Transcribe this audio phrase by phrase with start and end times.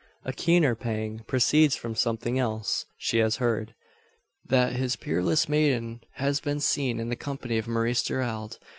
[0.25, 3.75] A keener pang proceeds from something else she has heard:
[4.45, 8.57] that this peerless maiden has been seen in the company of Maurice Gerald.